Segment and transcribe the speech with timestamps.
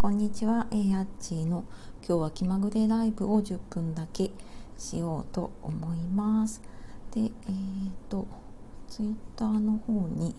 [0.00, 1.64] こんにちは、え、やっちーの
[2.06, 4.30] 今日は気まぐれライブを10分だけ
[4.78, 6.62] しようと思います。
[7.10, 7.30] でえっ、ー、
[8.08, 8.24] と
[8.86, 10.36] ツイッターの方に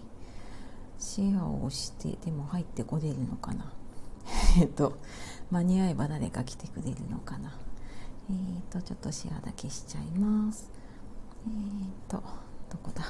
[0.97, 3.73] シェアをしてでも入ってこれるのかな？
[4.61, 4.97] えっと
[5.51, 7.51] 間に合えば誰か来てくれるのかな？
[8.29, 10.71] えっ、ー、とちょっとシェアだけしちゃいます。
[11.45, 12.23] えっ、ー、と
[12.69, 13.03] どこだ？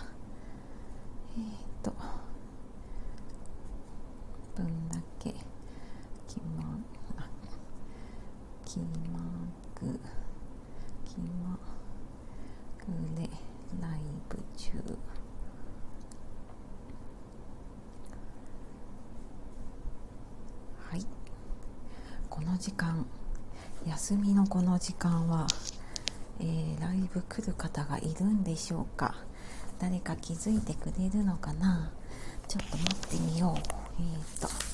[1.38, 1.44] えっ、
[1.84, 1.94] と
[4.56, 5.49] 分だけ。
[6.58, 6.80] ま
[7.18, 7.30] あ
[8.66, 8.86] 気ま
[9.76, 10.00] ぐ
[11.06, 11.58] 気ま
[12.86, 13.30] ぐれ
[13.82, 14.72] ライブ中
[20.90, 21.06] はい
[22.30, 23.06] この時間
[23.88, 25.48] 休みのこの時間は、
[26.40, 29.16] えー、ライブ来る方がいるんでしょうか。
[29.80, 31.92] 誰か気づいてくれるのかな。
[32.48, 33.60] ちょっと待ってみよう。
[34.00, 34.69] えー、と。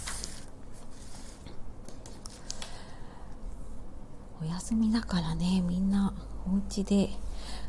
[4.45, 6.13] お休みだからねみんな。
[6.48, 7.10] お家で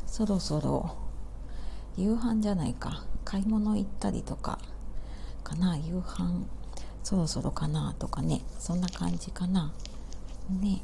[0.06, 0.94] そろそろ
[1.96, 3.05] 夕飯じゃないか。
[3.24, 4.58] 買い物行ったりとか
[5.42, 5.78] かな。
[5.78, 6.44] 夕飯
[7.02, 8.42] そろそろかなとかね。
[8.58, 9.72] そんな感じかな。
[10.50, 10.83] ね。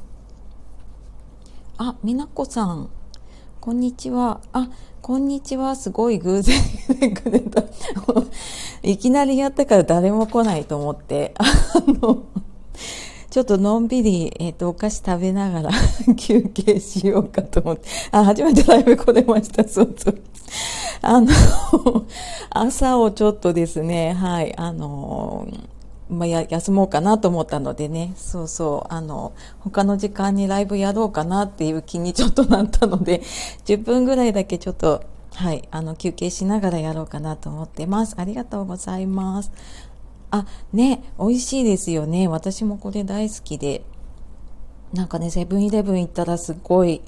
[1.77, 2.89] あみなこさん。
[3.61, 4.41] こんにちは。
[4.51, 4.69] あ、
[5.03, 5.75] こんにちは。
[5.75, 6.59] すごい偶然
[7.13, 7.63] くれた。
[8.81, 11.43] いきなりやったから誰も来ないと思って、あ
[11.87, 12.23] の、
[13.33, 15.71] ちょっとのんびり、えっ、ー、と、お菓子食べながら
[16.17, 17.89] 休憩しようかと思って。
[18.11, 19.67] あ、初めてライブ来れました。
[19.67, 20.21] そうそう。
[21.01, 21.31] あの、
[22.51, 25.47] 朝をちょっとですね、はい、あの、
[26.11, 33.21] まあ、休もうかなと思ったのでねそうそうあの他の時間にライブやろうかなっていう気にちょっとなったので
[33.65, 35.01] 10分ぐらいだけちょっと
[35.33, 39.51] はいあの休憩しながらやろうかなと思ってますありがとうございます
[40.33, 42.27] あね美味しいですよね。
[42.27, 43.85] 私もこれ大好きで。
[44.91, 47.01] なんかねセブンイレブン行ったらすごい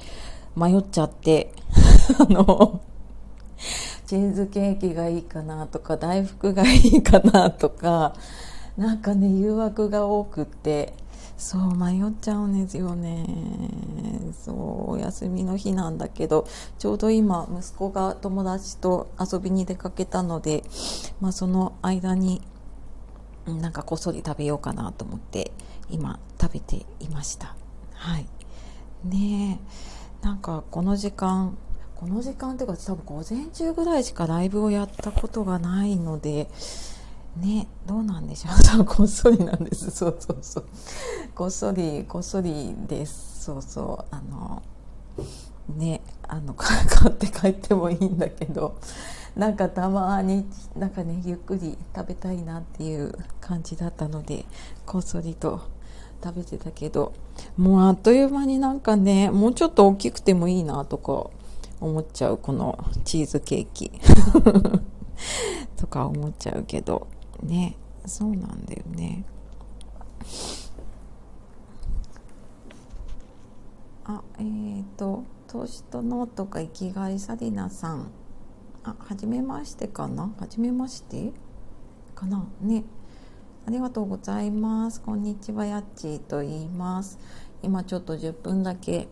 [0.56, 1.52] 迷っちゃって。
[2.20, 2.82] あの
[4.06, 8.14] チーズケーキがいいかなとか大福がいいかなとか
[8.78, 10.94] なんかね誘惑が多くって。
[11.38, 13.26] そう迷っちゃうんですよね。
[14.42, 16.48] そうお休みの日なんだけど
[16.78, 20.64] ちょうど今息子が友達と遊びに出かけたので、
[21.20, 22.42] まあ、その間に
[23.48, 25.52] なんかこっそり食べようかなと思って
[25.90, 27.56] 今食べていました。
[27.94, 28.26] はい。
[29.04, 29.60] ね
[30.24, 31.58] えなんかこの時間
[31.96, 36.50] この時間っていうか多分午前中ぐらいしかライブをやったことがないので
[37.38, 38.86] ねどうなんでしょう。
[38.86, 39.92] こっそりなんです。
[39.92, 40.66] そうそうそう。
[41.36, 43.44] こっそりこっそりです。
[43.44, 44.16] そうそう。
[44.16, 44.64] あの
[45.76, 46.78] ねあの 買
[47.10, 48.78] って帰ってもいいんだけど。
[49.36, 54.46] なんかたまになんかねゆっくり食べたいなっていう感じだったので
[54.86, 55.62] こっそりと
[56.24, 57.14] 食べてたけど
[57.58, 61.30] もうあっという間になんかねもうちょっと大きくてもいいなとか
[61.82, 63.92] 思っちゃうこのチーズケーキ。
[65.78, 67.08] とか思っちゃうけど。
[67.44, 67.76] ね
[68.06, 69.26] そうなんだよね。
[74.06, 78.12] あえっ、ー、と投資とノートが生きがいサリナさん。
[78.88, 80.32] あはじめましてかな？
[80.40, 81.34] はじめまして？
[82.14, 82.48] かな？
[82.62, 82.84] ね。
[83.66, 85.02] ありがとうございます。
[85.02, 87.18] こんにちはやっちーと言います。
[87.64, 89.08] 今ちょっと10分だけ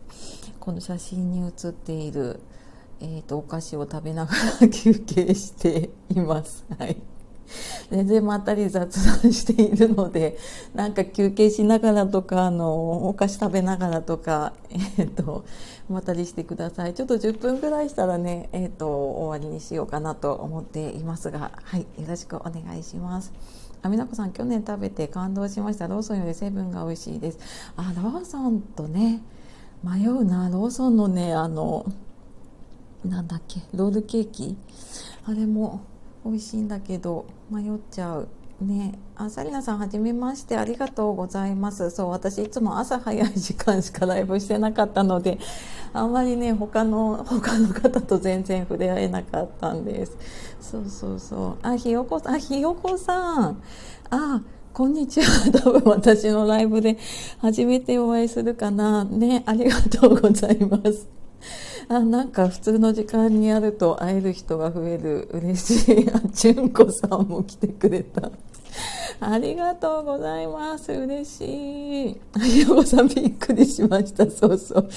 [0.59, 2.39] この写真に写っている
[2.99, 6.63] えーと、とお菓子を食べながら休憩しています。
[6.77, 7.01] はい。
[7.91, 10.37] 全然まったり雑談しているので
[10.73, 14.53] なんか休憩しながらとかあのお菓子食べながらとか、
[14.97, 15.45] えーと、
[15.89, 16.93] まったりしてください。
[16.93, 23.31] ちょっと10分ぐらいしたらね、えーと、終わりにしようかなと思っていますがはいよろしくお願いします。
[23.81, 25.87] あみなこさん去年食べて感動しました。
[25.87, 27.39] ローソンより成分が美味しいです。
[27.75, 29.21] あローソンとね
[29.83, 30.49] 迷うな。
[30.49, 31.85] ローソンのねあの
[33.03, 34.57] なんだっけロールケーキ？
[35.25, 35.81] あれも
[36.25, 38.27] 美味しいんだけど迷っちゃう。
[38.61, 38.97] ね。
[39.15, 40.57] あサリナさんはじめまして。
[40.57, 41.89] ありがとうございます。
[41.91, 45.37] そう私いつも朝早い時間しかライブしてなかったので
[45.91, 50.17] あんまりね他の他の方と全然触れ合えなかったんです。
[50.61, 51.67] そうそうそう。
[51.67, 53.61] あひよこさんあひよこさん。
[54.09, 54.41] あ
[54.73, 55.51] こんにちは。
[55.63, 56.97] 多分私のライブで
[57.39, 59.03] 初めてお会いするかな。
[59.03, 61.22] ね、ありがとうございます。
[61.89, 65.29] あなんか普通の時間にやると会える人が増える。
[65.31, 66.09] 嬉しい。
[66.09, 68.31] あ純子さんも来てくれた。
[69.19, 70.91] ありがとうございます。
[70.91, 72.21] 嬉しい。
[72.41, 74.29] ひよこさんびっくりしました。
[74.29, 74.89] そうそう。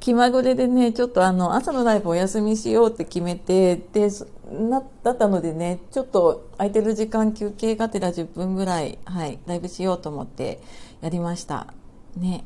[0.00, 4.08] 気まぐれでねちょっとあの朝のライブお休みしようって決めてで
[4.50, 10.60] なだったのでねちょっと空いてる時間休憩がてら10分ぐらいはいライブしようと思って
[11.00, 11.72] やりました。
[12.16, 12.44] ね。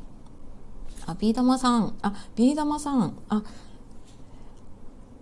[1.05, 3.43] あビー玉さんあビー玉さんあ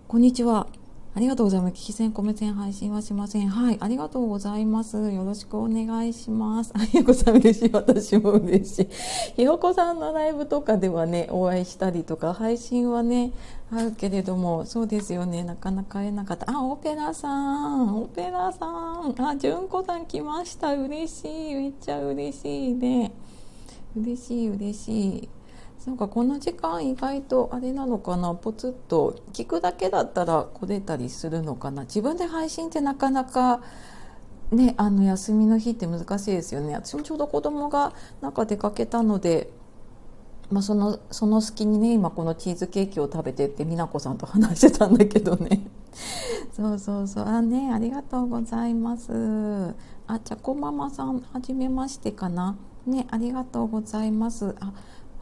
[0.06, 0.66] こんにちは
[1.14, 1.74] ありがとうございます。
[1.74, 3.46] 聞き戦、米戦配信はしません。
[3.46, 4.96] はい、ありがとうございます。
[5.10, 6.72] よろしくお願いします。
[6.74, 7.70] あ、ひよこさん嬉しい。
[7.70, 8.88] 私も嬉しい。
[9.36, 13.32] ひよこさんのライブとかではね、お会いしたりとか、配信はね、
[13.70, 16.50] あるけれども、そうですよね、なかなか会えなかった。
[16.50, 17.28] あ、オペラさ
[17.76, 20.74] ん、オペラさん、あ、純子さん来ました。
[20.74, 21.54] 嬉しい。
[21.54, 23.12] めっちゃ嬉しいね。
[23.94, 25.28] 嬉しい、嬉しい。
[25.86, 31.82] なんかこの時間意外とあれなのかなポツッと聞くだけだったら来れたりするのかな。
[31.82, 33.62] 自分で配信ってなかなか
[34.52, 36.74] ねあの休みの日って難しいですよね。
[36.74, 39.50] 私もちょうど子供がなんか出かけたので
[40.52, 45.66] まあ、そのその隙にね今このチーズケーキを食べてって美奈子さんと話してたんだけどね。
[46.54, 47.24] そうそうそう。
[47.24, 49.74] あねありがとうございます。
[50.06, 52.56] あちゃこママさんはじめましてかな。
[52.84, 54.54] ねありがとうございます。
[54.60, 54.72] あ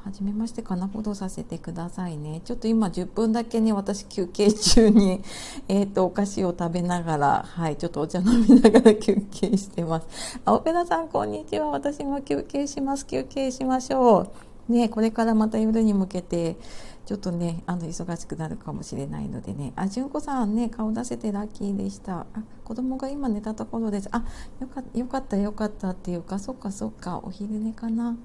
[0.04, 2.40] 初めましてかなほどさせてくださいね。
[2.44, 5.22] ちょっと今10分だけね、私休憩中に、
[5.68, 10.40] えっ、ー、と、お菓子を食べながら、はい、ちょっとお茶飲みながら休憩してます。
[10.44, 11.68] あ、オペラさん、こんにちは。
[11.68, 13.06] 私も休憩します。
[13.06, 14.20] 休憩しましょ
[14.68, 14.72] う。
[14.72, 16.56] ね、これからまた夜に向けて、
[17.04, 19.72] ちょっとね、あの、忙しくなるかもしれないのでね。
[19.74, 22.20] あ、純子さんね、顔出せてラッキーでした。
[22.20, 22.26] あ、
[22.64, 24.08] 子供が今寝たところです。
[24.12, 24.24] あ、
[24.60, 28.16] よかよかった、よかったっていうか、そっかそっか、お昼寝かな。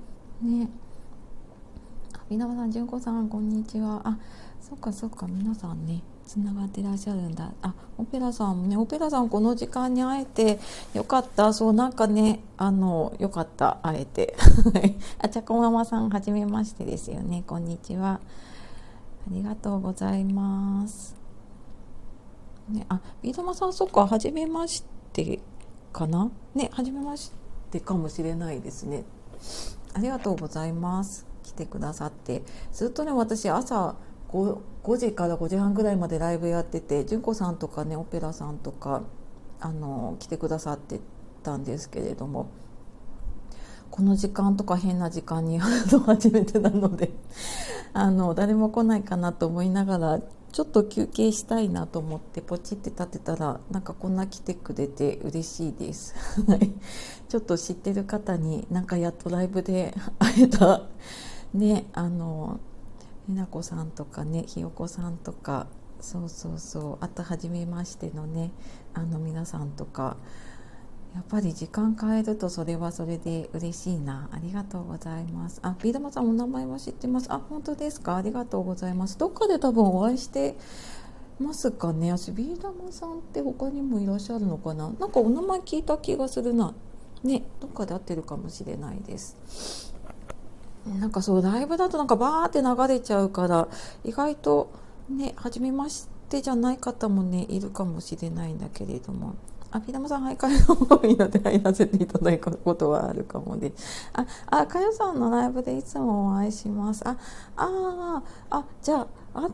[0.41, 0.69] ね。
[2.27, 4.01] 皆さん、純子さん、こんにちは。
[4.03, 4.17] あ、
[4.59, 7.51] そっかそっか、皆さんね、つながってらっしゃるんだ。
[7.61, 10.59] あ、オペラさんもね、オペラさんこの時間に会えて
[10.95, 11.53] よかった。
[11.53, 14.35] そう、なんかね、あの、よかった、会えて。
[15.21, 17.43] あ、ちゃこママさん、はじめましてですよね。
[17.45, 18.13] こんにちは。
[18.13, 18.19] あ
[19.29, 21.15] りがとうございます。
[22.69, 24.83] ね、あ、ビー玉さん、そっか、はじめまし
[25.13, 25.39] て
[25.93, 26.31] かな？
[26.55, 27.31] ね、はじめまし
[27.69, 29.03] てかもしれないですね。
[29.93, 31.34] ありがとうございます。
[31.55, 32.43] 来てくださって
[32.73, 33.95] ずっとね私朝
[34.29, 39.03] 5, 5時から5時半ぐらいまでライブやってて純子さんとかねオペラさんとか
[39.61, 40.99] あの来てくださって
[41.43, 42.49] たんですけれども
[43.89, 47.11] この時間とか変な時間に初めてなので
[47.93, 50.19] あの誰も来ないかなと思いながら
[50.51, 56.15] ちょっと休憩したいなと思ってポチって立てたらなんかこんな来てくれて嬉しいです。
[57.27, 60.83] ちょっと知ってる方になんかやっとライブで会えた
[61.55, 62.59] ねあの
[63.29, 65.67] えなこさんとかねひよこさんとか
[65.99, 68.51] そうそうそうあと初めましてのね
[68.93, 70.17] あの皆さんとか
[71.15, 74.27] やっぱり時間変えるとそれはそれで嬉しいな。
[74.33, 75.61] ありがとうございます。
[75.63, 77.31] あビー玉さんお名前は知ってます？
[77.31, 78.17] あ本当ですか？
[78.17, 79.17] ありがとうございます。
[79.17, 80.57] どっかで多分お会いして
[81.39, 82.11] ますかね？
[82.11, 84.91] 私ビー玉さんって他にもいらっしゃるのかな？
[84.99, 86.73] なんかお名前聞いた気がするな。
[87.23, 89.94] ねどっかで会ってるかもしれないです。
[90.85, 93.67] なんかそうライブだとなんかバーって流れちゃうから
[94.03, 94.71] 意外と
[95.09, 99.35] ね初めましてじゃない方もねいるかもしれないんだけれども。
[99.71, 103.73] あ、ピダマさん、徘徊の多いので入らせていただくことはあるかもで。
[104.13, 107.05] あ、あ、かよさんのライブでいつもお会いします。
[107.05, 107.17] あ、
[107.57, 109.51] ああ、あ、じゃあ、あっ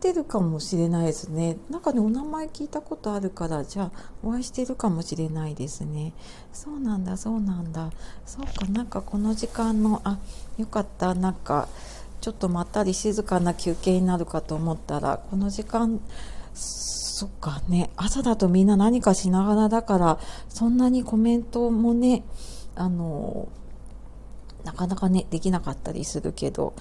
[0.00, 1.58] てるかもしれないですね。
[1.68, 3.90] なんかね、お名前聞いたことあるから、じゃあ、
[4.22, 6.12] お会いしてるかもしれないですね。
[6.52, 7.90] そうなんだ、そうなんだ。
[8.26, 10.18] そうか、なんかこの時間の、あ、
[10.56, 11.68] よかった、なんか、
[12.20, 16.00] ちょっとまったり静かな休憩になるかと思ったら、この時間、
[16.54, 22.24] そっかね、朝だとみんな何かしながらだから、そんなにコメントもね、
[22.74, 23.48] あの、
[24.64, 26.74] なかなかねできなかったりするけど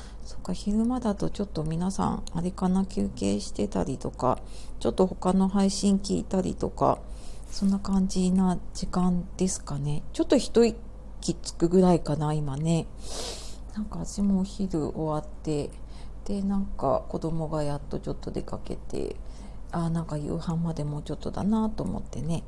[0.50, 4.39] か昼間だとちょっと皆さんあれかな休憩してたりとか
[4.79, 7.00] ちょっと他の配信聞いたりとか
[7.51, 10.03] そんな感じな時間ですかね。
[10.13, 10.75] ちょっと一息
[11.34, 12.86] つくぐらいかな今ね。
[13.75, 15.72] なんか私もお昼終わって
[16.25, 19.15] でなんか子供がやっとちょっと出かけて
[19.72, 22.44] あなんか夕飯までもうちょっとだなと思ってね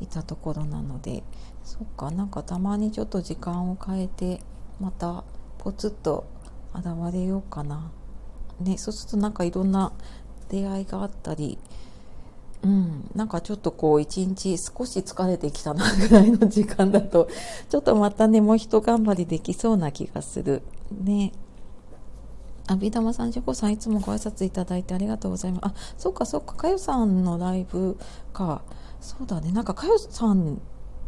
[0.00, 1.22] いたところなので。
[1.64, 4.40] そっかなんかたまにちょっと時間を変えて
[4.80, 5.22] また
[5.58, 6.26] ポツッと
[6.74, 7.90] 現れようかな、
[8.60, 9.92] ね、そうするとなんかいろんな
[10.48, 11.58] 出会いがあったり
[12.64, 17.28] うん、なんかちょっとこう一日少し疲れてきたなぐらいの時間だと
[17.68, 20.62] ちょっとまたねもう一頑張りできそうな気がする
[21.02, 21.32] ね
[22.68, 25.64] あビー玉さん、ジョコさん、いつもご挨拶いただいてありがとうございます。
[25.64, 27.98] あ、そっかそっか、かよさんのライブ
[28.32, 28.62] か。
[29.00, 30.60] そうだね、なんかかよさん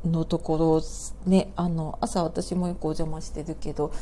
[0.04, 0.82] のところ
[1.26, 3.92] ねあの朝私もよくお邪魔してるけど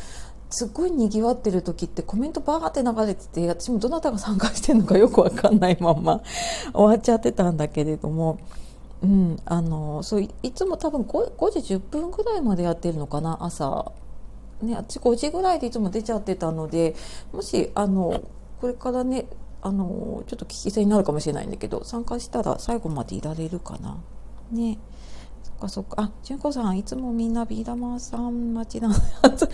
[0.53, 6.23] すっごいにぎわってる時ってコメントバーって流れてて私もどなたが参加してるのかよくわかんないまま
[6.73, 8.39] 終わっちゃってたんだけれども、
[9.03, 13.93] うん、あのそういつも多分 5, 5時10分ぐらいまでやってるのかな朝。
[14.63, 16.95] ね私5時ぐらいでいつも出ちゃってたので
[17.33, 18.21] もしあの
[18.61, 19.27] これからね
[19.61, 23.99] あのちょっと聞き戦になるかもしれないんだけど参加したら最後までいられるかな。
[24.53, 24.79] ね。
[25.63, 26.03] かそっか。
[26.03, 28.95] あ純子さんいつもみんなビー玉さん待ちなの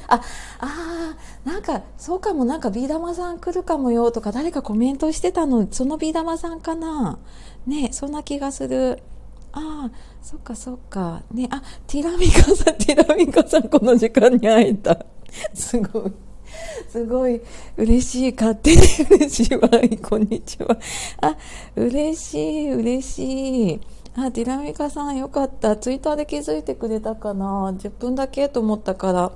[0.08, 0.20] あ
[0.60, 7.18] あーなんかそうかもなんかビー玉さん来るかもよとか誰かコメントしてたのそのビー玉さんかな。
[7.66, 9.02] ねそんな気がする。
[9.52, 9.90] ああ
[10.22, 11.22] そっかそっか。
[11.30, 15.04] ねあティラミカさん ティラミカさんこの時間に会えた。
[15.52, 16.12] すごい。
[16.88, 17.40] すごい。
[17.76, 18.32] 嬉しい。
[18.32, 19.68] 勝手に 嬉しいわ。
[20.08, 20.78] こんにちは。
[21.20, 21.36] あ
[21.76, 23.80] 嬉しい嬉しい。
[24.20, 29.32] あティラミカさんよかったツイッターで気づいてくれたかな10分だけと思ったから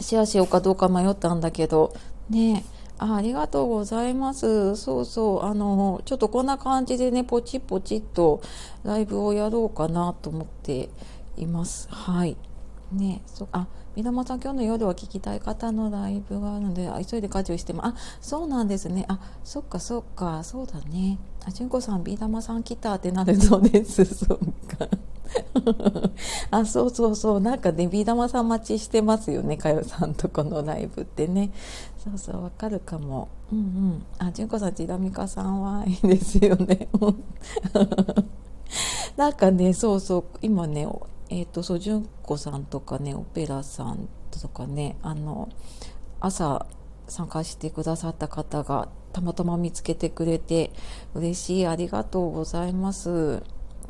[0.00, 1.94] シェアしようかどうか迷ったんだけど
[2.30, 2.64] ね
[2.98, 4.76] あありがとうございます。
[4.76, 5.42] そうそう。
[5.44, 8.40] あの、ちょっとこんな感じでね、ポチポチっと
[8.84, 10.88] ライブをやろうかなと思って
[11.36, 11.88] います。
[11.90, 12.36] はい。
[12.92, 19.06] ね、そあ、三玉さん、今日の夜は聞きたい方のライブがあるので、あ急いで家事をしても、あ、そうなんですね。
[19.08, 21.18] あ、そっかそっか、そうだね。
[21.46, 24.04] あ、純子さん、ビー玉さん来たってなるそうです。
[24.04, 24.38] そっ
[24.78, 24.88] か。
[26.50, 31.52] あそうそうそうなんかねビー玉さん待ちしてますよねかよさんとこのライブってね
[31.98, 36.88] そうそうわかるかもうんうんあ純子さんちらみかさんはいいですよね
[39.16, 40.86] なんかねそうそう今ね
[41.28, 45.48] えっ、ー、とそう純子さんとかねオペラさんとかねあの
[46.20, 46.66] 朝
[47.08, 50.72] 参加してくださった方がたまたま見つけてくれて
[51.14, 53.42] 嬉しいありがとうございます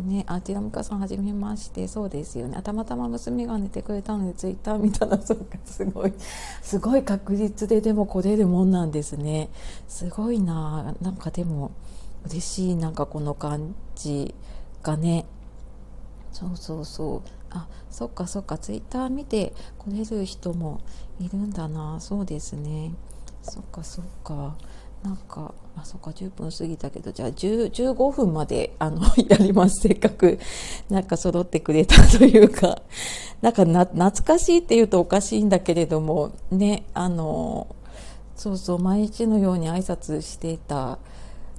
[0.02, 2.60] ね、あ、ティラミカさんはじめまして、そうですよね。
[2.62, 6.12] たまたま娘が寝てくれたので、ツイッター見たら、そうか、すごい、
[6.62, 9.50] すごい確率ででも来れるもんなんですね。
[9.86, 11.70] すごいななんかでも、
[12.26, 14.34] 嬉しい、なんかこの感じ
[14.82, 15.26] がね。
[16.32, 17.22] そうそうそう。
[17.50, 20.80] あ、そっかそっか、ツイッター見て来れる人も
[21.20, 22.00] いるんだな。
[22.00, 22.92] そうですね。
[23.42, 24.56] そっかそっか。
[25.04, 29.82] なんかあそっか10分過ぎたけどじゃあ15分まであの やります。
[29.82, 30.38] せっかく
[30.88, 32.82] なんか揃ってくれたというか。
[33.42, 37.66] なんかな懐かしいっていうとおかしいんだけれどもねあの
[38.36, 40.98] そうそう毎日のように挨拶してた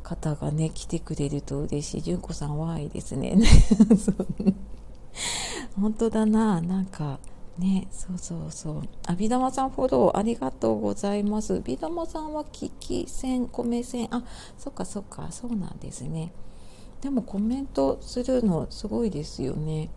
[0.01, 2.01] 方がね来てくれると嬉しい。
[2.01, 3.37] 純子さんはいいですね。
[5.79, 6.59] 本当だな。
[6.61, 7.19] なんか
[7.57, 8.81] ねそうそうそう。
[9.07, 11.61] あビダマさんフォローありがとうございます。
[11.61, 14.07] ビダマさんは聞き戦米線。
[14.11, 14.23] あ
[14.57, 15.27] そっかそっか。
[15.31, 16.31] そうなんですね。
[17.01, 19.89] でもコメントするのすごいですよね。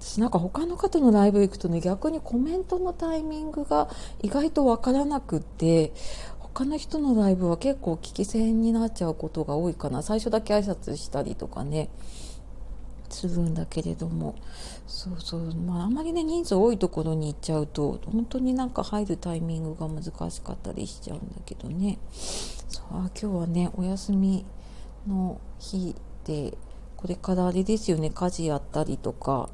[0.00, 3.88] 私なんか他の方のライブ行くとね逆にコメントのタイミングが
[4.22, 5.92] 意外とわからなくって
[6.38, 10.02] 他の人のライブは結構聞き戦になっちゃうことが多いかな。
[10.02, 11.88] 最初だけ挨拶したりとかね。
[13.16, 14.34] するんだけれども。
[14.86, 21.98] そうそう、まあ、あんまりね人数多いところに行っちゃうと本当になんか入るタイミングが難しかったりしちゃうんだけどね。
[22.12, 24.44] そうあ今日はねお休み
[25.08, 25.94] の日
[26.24, 26.56] で
[26.96, 29.48] これからあれですよね家事やったりとか。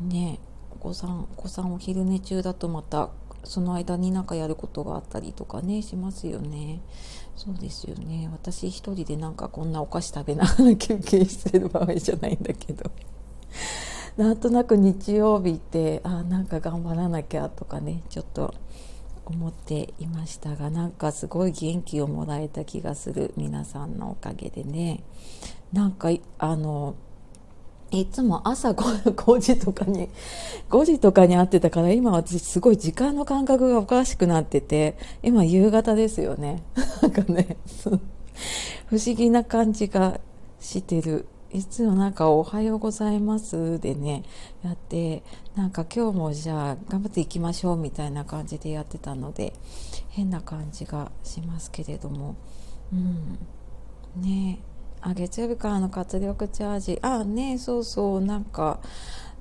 [0.00, 0.40] ね
[0.72, 3.10] お子さんお子さんお昼寝中だとまた
[3.44, 6.80] その間になんかやることがあったりとかねしますよね。
[7.36, 8.28] そうですよね。
[8.32, 12.90] 私一人でなんかこんなお菓子食べながら休憩してる場合じゃないんだけど。
[14.16, 18.54] なんとなく日曜日ってあなんか頑張らなきゃとかねちょっと
[19.24, 25.02] 思っていましたがなんかすごい元気をもらえた気がする皆さんのおかげでね。
[25.72, 26.94] なんかあの
[27.90, 30.08] いつも朝 5, 5時とかに
[30.70, 36.62] 5時とかに会ってたから今私すごい時間の感覚がおかしくなってて今夕方ですよね。
[37.02, 37.56] なんかね
[38.86, 40.20] 不思議な感じが
[40.60, 41.26] してる。
[41.52, 44.24] いつもなんか「おはようございます」でね
[44.64, 45.22] やって
[45.54, 49.52] なんか今日もじゃあ頑張っていきましょうみたいな感じでやってたので
[50.08, 52.34] 変な感じがしますけれども。
[52.92, 53.38] うん。
[54.20, 54.73] ねえ。
[55.06, 56.98] あ月曜日からの活力チャージ。
[57.02, 58.20] あねそうそう。
[58.22, 58.80] なんか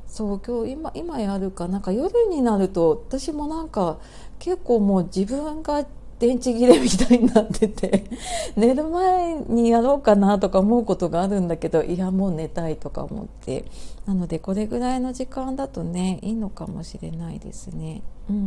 [0.08, 1.70] そう今日今今やるか。
[1.70, 3.98] なんか夜になると私もなんか
[4.40, 5.86] 結構もう自分が
[6.20, 8.04] 電池切れみたいになってて
[8.58, 13.64] 寝る前にやろうかなとか思うことがあるんだけどいやもう寝たいとか思って。
[14.06, 18.02] なのでこれぐらいの時間だとねいいのかもしれないですね。
[18.30, 18.46] うんうんう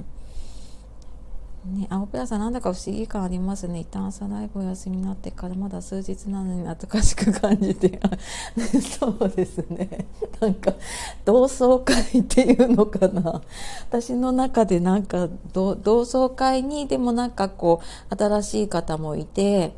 [0.00, 0.04] ん。
[1.64, 3.80] ね、青ペラさんなんだか不思議感ありますね。
[3.80, 8.00] 一旦朝ライブお休みになってからまだ数日なのに懐かしく感じて
[8.98, 10.06] そうですね。
[10.40, 10.72] なんか
[11.26, 13.42] 同窓会っていうのかな。
[13.88, 19.74] 私の中でなんか同窓会にでもなんかこう新しい方もいて、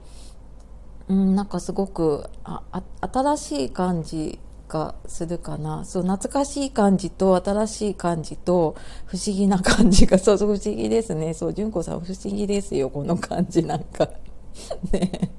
[1.08, 2.62] うん、なんかすごくあ
[3.00, 4.38] 新しい感じ
[4.72, 5.84] かするかな。
[5.84, 8.74] そう懐かしい感じと新しい感じと
[9.04, 10.16] 不思議な感じが。
[10.18, 11.34] そうそう不思議ですね。
[11.34, 13.62] そう純子さん不思議ですよこの感じ。
[13.62, 14.08] なんか。
[14.90, 15.30] ね。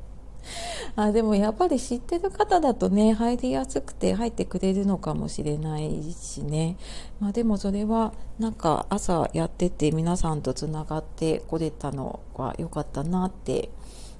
[0.96, 6.78] あでもやっぱり知ってる方だとね入りやすくて入ってくれるのかもしれないしね、
[7.20, 13.72] まあ、でもそれはなんか朝やってて皆さんとつながってこれたのは良かったなって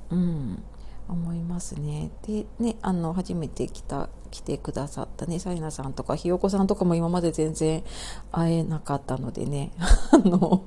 [0.10, 0.64] うん
[1.08, 2.10] 思いますね。
[2.26, 7.84] でねあの初めて来た来てくださったねサイナさんとかひよこさんとかも今まで全然
[8.32, 9.72] 会えなかったのでね
[10.12, 10.64] あの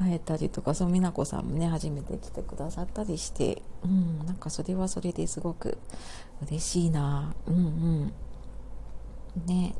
[0.00, 5.78] 会えたりとかそう美奈子さんもね初めて来てくださったりして、うん、なんかそれはそれですごく
[6.44, 7.32] 嬉しいな。
[7.46, 8.12] うんうん。
[9.46, 9.76] ね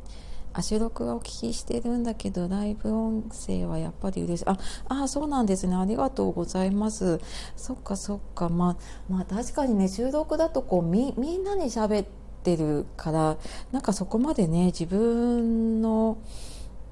[0.53, 4.45] あ収録はお聞きしてるんだけどライブ音声はやっぱり嬉しい。
[4.47, 5.75] ああそうなんですね。
[5.75, 7.21] ありがとうございます。
[7.57, 8.49] そっかそっか。
[8.49, 8.77] まあ
[9.09, 12.22] まあ確かにね収録だとこうみみんなに喋って
[12.57, 13.37] るから
[13.73, 16.19] なんかそこまでね自分の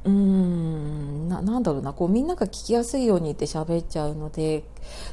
[0.05, 4.65] うーんななんだろうなこうみんなが聞きやすいようにって喋っちゃうので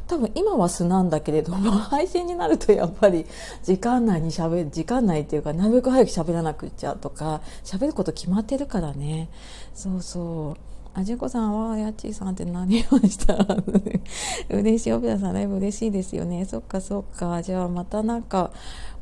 [0.07, 3.25] 多分今は素なんだけれども 配信になるとやっぱり
[3.63, 9.29] 時間内に喋る時間内っていうかなるべく早く喋らなくちゃとか喋ること決まってるからね。
[9.73, 10.77] そうそう。
[10.93, 13.45] あじこさんはやっちーさんって何をしたら
[14.49, 14.93] 嬉しい。
[14.93, 16.45] オペラさんライブ嬉しいですよね。
[16.45, 17.43] そっかそっか。
[17.43, 18.49] じゃあまたなんか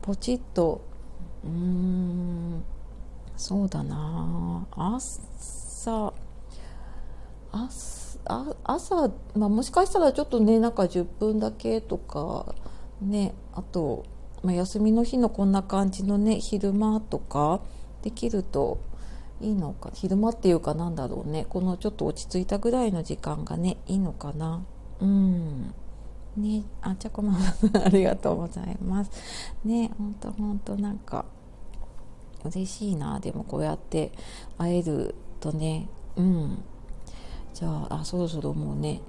[0.02, 0.82] ポチッと
[1.46, 2.64] うーん。
[3.38, 4.66] そうだな。
[4.76, 6.14] 朝
[7.52, 12.56] 朝朝、まあ、もしかしたらちょっとねなんか10分だけとか
[13.02, 14.06] ねあと、
[14.44, 17.62] まあ、休みの日のこんな感じのね昼間とか
[18.02, 18.80] できると
[19.42, 24.64] いいのか昼間っていうかなんだろうねこのちょっと落ち着いたぐらいの時間がねいいのかな。
[25.02, 25.74] うん。
[26.38, 27.38] ねあちゃこま
[27.86, 29.12] ありがとうございます。
[29.64, 31.26] ねほんとほんとなんか
[32.46, 33.20] 嬉しいな。
[33.20, 34.12] でもこうやって
[34.58, 35.88] 会えるとね。
[36.16, 36.64] うん。
[37.54, 39.02] じゃああそろそろもうね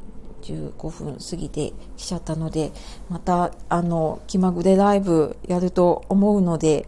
[0.42, 2.70] 15分過ぎてきちゃったので
[3.10, 6.86] またあの気まぐれライブやると思うので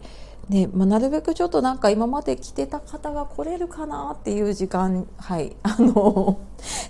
[0.49, 5.55] で、まあ、なるべくちょっとなんか今まで来てた方が来れるかなっていう時間はい。
[5.63, 6.39] あの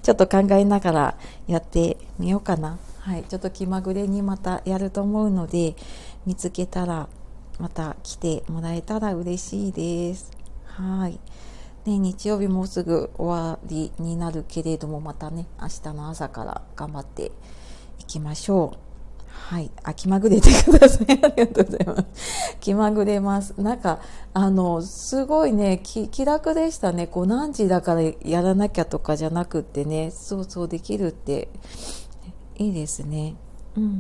[0.02, 1.18] ちょっと考えながら
[1.48, 2.78] やってみようかな。
[3.00, 3.24] はい。
[3.24, 5.76] ちょっと気まぐれにまたやると思うので
[6.26, 7.10] 見つけたら
[7.60, 10.32] また来てもらえたら嬉しいです。
[10.64, 11.20] はい。
[11.86, 17.32] ね、日曜日もうすぐ終わりになるけれどもまたね明日の朝から頑張って
[18.00, 18.90] いきましょう。
[19.50, 19.72] はい。
[19.84, 21.08] あ気まぐれてください。
[21.24, 22.06] ありがとうございます。
[22.60, 23.54] 気まぐれます。
[23.58, 24.00] なんか
[24.34, 27.08] あのすごいね気楽でしたね。
[27.08, 31.50] こう何時だからやらなきゃとかじゃなくってねそうそうできるって
[32.58, 33.36] いいですね。
[33.78, 33.92] うんうんう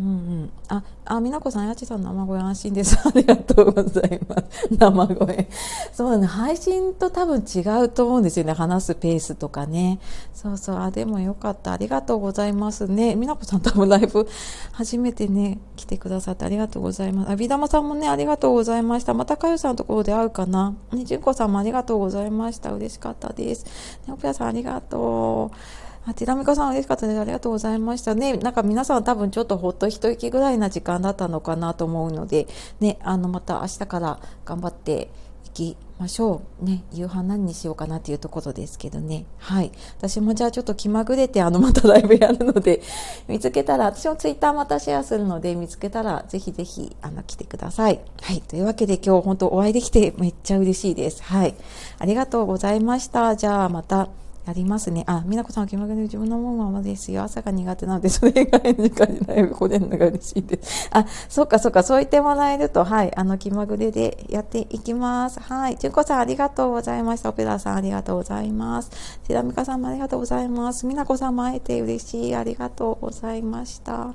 [0.45, 0.51] ん。
[0.67, 2.97] あ、あ、みなこさん、やちさん、生声安心です。
[3.08, 4.67] ありがとうございます。
[4.71, 5.49] 生声。
[5.93, 8.53] そうだね、配信と多分違うと思うんですよね。
[8.53, 9.99] 話すペースとかね。
[10.34, 11.73] そうそう、あ、でもよかった。
[11.73, 13.15] ありがとうございますね。
[13.15, 14.27] みなこさん、多分ライブ、
[14.71, 17.32] 初めてね、来てくださってありがとうございます。
[17.32, 19.13] あ、ビダマさんもね、ありがとうございました。
[19.13, 20.73] またかゆさんのところで会うかな。
[20.91, 22.71] ね、じゅんこさんもありがとうございました。
[22.71, 23.65] 嬉しかったです。
[24.08, 25.88] ね、オペラさん、ありがとう。
[26.05, 27.19] あ、ティラミカさん嬉しかったです。
[27.19, 28.38] ありがとうございましたね。
[28.38, 32.47] なんか皆さん多分ちょっとほっと一息ぐらいな時間だったのかなと思うので、
[32.79, 35.09] ね、あの、また明日から頑張って
[35.45, 36.65] いきましょう。
[36.65, 39.25] ね、夕飯何にしようかなっていうところですけどね。
[39.38, 39.71] はい。
[39.97, 42.81] 私もじゃあちょっと気まぐれて、あの、またライブやるので、
[43.27, 47.99] 見つけたら、私もツイッターまたシェアするので、見つけたら、ぜひぜひ、あの、来てください。
[48.21, 48.41] はい。
[48.41, 51.21] というわけで今日本当お会いできてめっちゃ嬉しいです。
[51.23, 51.55] はい。
[51.97, 53.35] ありがとうございました。
[53.35, 54.07] じゃあまた。
[54.49, 55.03] やりますね。
[55.05, 57.21] あ、美奈子さんは気まぐれ自分のものままですよ。
[57.21, 60.89] 朝が苦手なので、それ以外の時間にライブ来れるのが嬉しいです。
[60.91, 65.39] あ、そっかそっか、そう言ってもらえると、はい、あの、気まぐれでやっていきます。
[65.39, 65.77] はい。
[65.79, 67.29] 純子さんありがとうございました。
[67.29, 68.89] オペラさんありがとうございます。
[69.27, 70.88] テラミカさんもありがとうございます。
[70.88, 72.35] 美奈子さんも会えて嬉しい。
[72.35, 74.01] ありがとうございました。
[74.01, 74.13] あ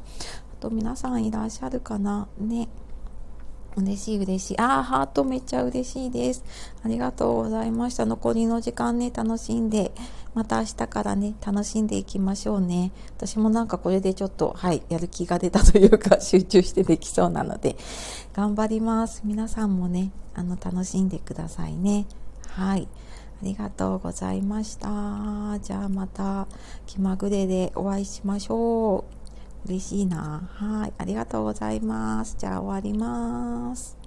[0.58, 2.26] と皆さんいらっしゃるかな？
[2.40, 2.68] ね。
[3.76, 4.58] 嬉しい嬉しい。
[4.58, 6.44] ああ、ハートめっちゃ嬉しいです。
[6.84, 8.06] ありがとうございました。
[8.06, 9.92] 残りの時間ね、楽しんで、
[10.34, 12.92] また明日からね、楽しんでいきましょうね。
[13.16, 17.76] 私もなんかこれでちょっと、はい、やる気が出たというか、 集中してできそうなので、
[18.32, 19.22] 頑張ります。
[19.24, 22.06] 皆さんもね、あの、楽しんでくださいね。
[22.48, 22.88] はい。
[23.42, 24.88] ありがとうございました。
[25.60, 26.46] じゃあまた
[26.86, 29.23] 気まぐれでお会いしましょう。
[29.66, 30.48] 嬉しいな。
[30.54, 30.92] はい。
[30.98, 32.36] ありがとうございます。
[32.38, 34.03] じゃあ終わります。